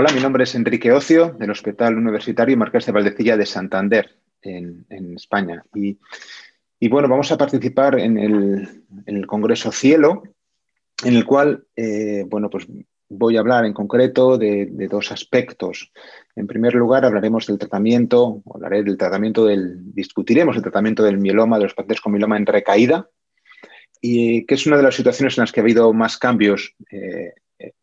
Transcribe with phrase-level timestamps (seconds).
[0.00, 4.08] Hola, mi nombre es Enrique Ocio, del Hospital Universitario Marqués de Valdecilla de Santander,
[4.42, 4.86] en,
[5.16, 5.64] España.
[5.74, 5.98] Y,
[6.88, 10.22] bueno, vamos a participar en el, Congreso Cielo,
[11.02, 12.68] en el cual, eh, bueno, pues
[13.08, 15.90] voy a hablar en concreto de, dos aspectos.
[16.36, 21.58] En primer lugar, hablaremos del tratamiento, hablaré del tratamiento del, discutiremos el tratamiento del mieloma,
[21.58, 23.10] de los pacientes con mieloma en recaída,
[24.00, 27.32] y que es una de las situaciones en las que ha habido más cambios eh,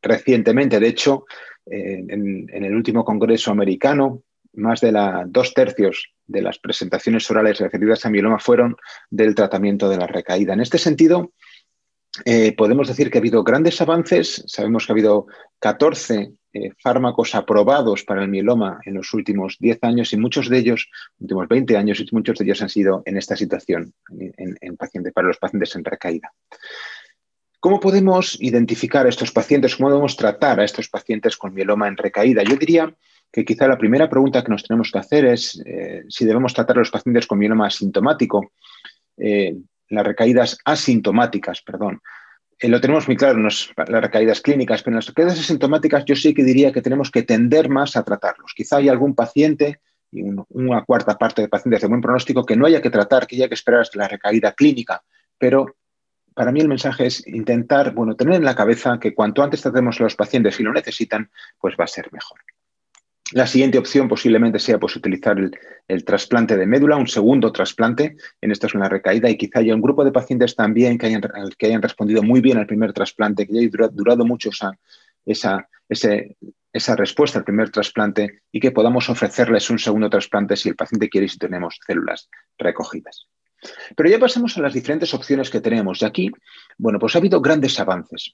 [0.01, 0.79] recientemente.
[0.79, 1.25] De hecho,
[1.65, 4.93] en, el último Congreso americano, más de
[5.27, 8.75] dos tercios de las presentaciones orales referidas a mieloma fueron
[9.09, 10.53] del tratamiento de la recaída.
[10.53, 11.33] En este sentido,
[12.23, 14.43] eh, podemos decir que ha habido grandes avances.
[14.47, 15.27] Sabemos que ha habido
[15.59, 20.59] 14 eh, fármacos aprobados para el mieloma en los últimos 10 años y muchos de
[20.59, 24.77] ellos, últimos 20 años, y muchos de ellos han sido en esta situación, en
[25.13, 26.31] para los pacientes en recaída.
[27.65, 29.75] ¿Cómo podemos identificar a estos pacientes?
[29.75, 32.43] ¿Cómo podemos tratar a estos pacientes con mieloma en recaída?
[32.43, 32.93] Yo diría
[33.31, 36.75] que quizá la primera pregunta que nos tenemos que hacer es eh, si debemos tratar
[36.75, 38.51] a los pacientes con mieloma asintomático,
[39.17, 39.55] eh,
[39.89, 42.03] las recaídas asintomáticas, perdón.
[42.59, 46.15] Eh, lo tenemos muy claro en las recaídas clínicas, pero en las recaídas asintomáticas yo
[46.15, 48.53] sí que diría que tenemos que tender más a tratarlos.
[48.55, 49.79] Quizá hay algún paciente
[50.11, 53.37] y una cuarta parte de pacientes de buen pronóstico que no haya que tratar, que
[53.37, 55.01] haya que esperar hasta la recaída clínica,
[55.39, 55.65] pero
[56.35, 59.99] para mí el mensaje es intentar, bueno, tener en la cabeza que cuanto antes tratemos
[59.99, 62.39] a los pacientes si lo necesitan, pues va a ser mejor.
[63.31, 65.37] La siguiente opción posiblemente sea pues, utilizar
[65.87, 69.73] el, trasplante de médula, un segundo trasplante, en esta es una recaída, y quizá haya
[69.73, 71.21] un grupo de pacientes también que hayan,
[71.57, 75.69] que hayan respondido muy bien al primer trasplante, que haya durado, mucho esa,
[76.71, 81.09] esa respuesta al primer trasplante y que podamos ofrecerles un segundo trasplante si el paciente
[81.09, 82.29] quiere y si tenemos células
[82.59, 83.27] recogidas.
[83.95, 86.01] Pero ya pasamos a las diferentes opciones que tenemos.
[86.01, 86.31] Y aquí,
[86.77, 88.33] bueno, pues ha habido grandes avances.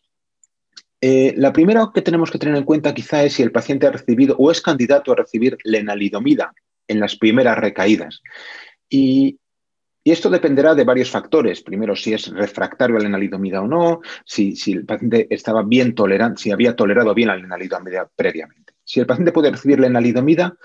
[0.99, 3.91] Eh, la primera que tenemos que tener en cuenta quizá es si el paciente ha
[3.91, 6.53] recibido o es candidato a recibir lenalidomida
[6.87, 8.21] en las primeras recaídas.
[8.89, 9.37] Y,
[10.03, 11.61] esto dependerá de varios factores.
[11.61, 16.41] Primero, si es refractario a lenalidomida o no, si, si el paciente estaba bien tolerante,
[16.41, 18.73] si había tolerado bien la lenalidomida previamente.
[18.83, 20.57] Si el paciente puede recibir lenalidomida,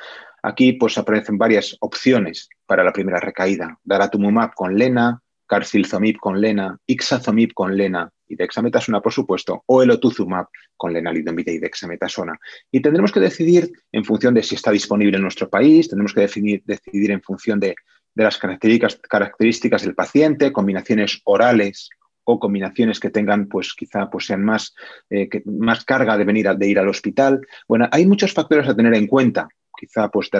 [0.47, 3.79] Aquí pues aparecen varias opciones para la primera recaída.
[3.85, 10.47] Daratumumab con lena, carfilzomib con lena, ixazomib con lena y dexametasona, por supuesto, o elotuzumab
[10.77, 12.39] con lenalidomida y dexametasona.
[12.71, 16.23] Y tendremos que decidir en función de si está disponible en nuestro país, tendremos que
[16.23, 17.75] decidir, decidir en función de,
[18.15, 21.91] las características, características, del paciente, combinaciones orales
[22.25, 24.75] o combinaciones que tengan, pues quizá pues, sean más,
[25.11, 27.47] eh, más carga de venir de ir al hospital.
[27.69, 30.31] Bueno, hay muchos factores a tener en cuenta quizá pues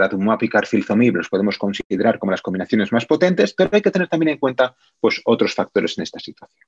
[0.41, 4.31] y carfilzomib los podemos considerar como las combinaciones más potentes, pero hay que tener también
[4.31, 6.67] en cuenta pues, otros factores en esta situación.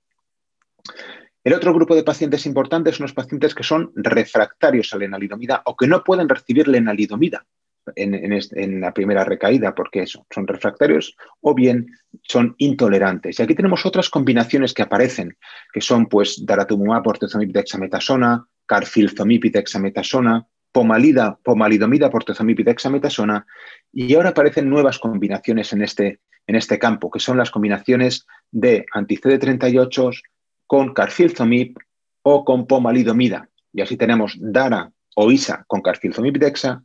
[1.45, 5.63] El otro grupo de pacientes importantes son los pacientes que son refractarios a la lenalidomida
[5.65, 7.47] o que no pueden recibir lenalidomida
[7.97, 11.87] en, en, la primera recaída porque son refractarios o bien
[12.23, 13.39] son intolerantes.
[13.39, 15.37] Y aquí tenemos otras combinaciones que aparecen,
[15.73, 23.47] que son pues daratumumab, bortezomib, dexametasona, carfilzomib y dexametasona, pomalida, pomalidomida, portezomib y dexametasona,
[23.93, 28.87] y ahora aparecen nuevas combinaciones en este, en este campo, que son las combinaciones de
[28.93, 30.23] anti-CD38
[30.67, 31.79] con carfilzomib
[32.23, 33.49] o con pomalidomida.
[33.73, 36.83] Y así tenemos DARA o ISA con carfilzomib dexa,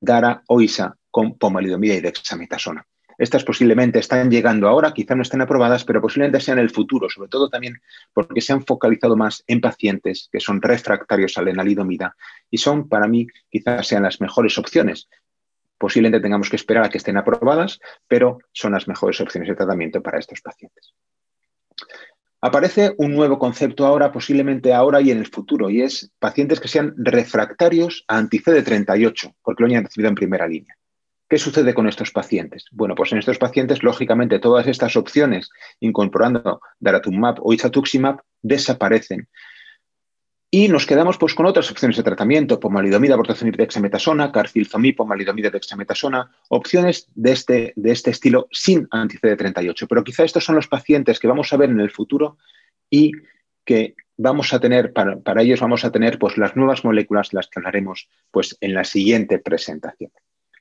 [0.00, 2.86] DARA o ISA con pomalidomida y dexametasona.
[3.18, 7.28] Estas posiblemente están llegando ahora, quizá no estén aprobadas, pero posiblemente sean el futuro, sobre
[7.28, 7.80] todo también
[8.12, 12.16] porque se han focalizado más en pacientes que son refractarios a la lenalidomida
[12.50, 15.08] y son, para mí, quizás sean las mejores opciones.
[15.78, 20.02] Posiblemente tengamos que esperar a que estén aprobadas, pero son las mejores opciones de tratamiento
[20.02, 20.94] para estos pacientes.
[22.40, 26.68] Aparece un nuevo concepto ahora, posiblemente ahora y en el futuro, y es pacientes que
[26.68, 30.76] sean refractarios a anti-CD38, porque lo hayan recibido en primera línea.
[31.28, 32.66] ¿Qué sucede con estos pacientes?
[32.70, 35.50] Bueno, pues en estos pacientes, lógicamente, todas estas opciones,
[35.80, 39.28] incorporando daratumumab o isatuximab, desaparecen.
[40.48, 46.30] Y nos quedamos pues, con otras opciones de tratamiento, pomalidomida, bortezomib, dexametasona, carfilzomib, pomalidomida, dexametasona,
[46.48, 49.86] opciones de este, de este estilo sin anti-CD38.
[49.88, 52.38] Pero quizá estos son los pacientes que vamos a ver en el futuro
[52.88, 53.10] y
[53.64, 57.48] que vamos a tener, para, para ellos vamos a tener pues, las nuevas moléculas, las
[57.48, 60.12] que hablaremos pues, en la siguiente presentación.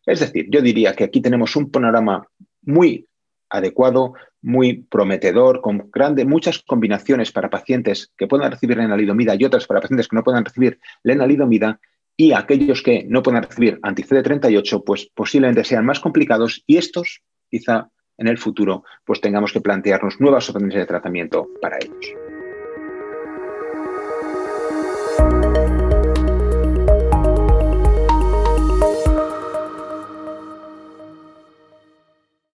[0.05, 2.27] Es decir, yo diría que aquí tenemos un panorama
[2.61, 3.07] muy
[3.49, 9.65] adecuado, muy prometedor, con grande, muchas combinaciones para pacientes que puedan recibir lenalidomida y otras
[9.65, 11.79] para pacientes que no puedan recibir lenalidomida
[12.17, 17.89] y aquellos que no puedan recibir anti-CD38, pues posiblemente sean más complicados y estos quizá
[18.17, 22.24] en el futuro pues tengamos que plantearnos nuevas opciones de tratamiento para ellos.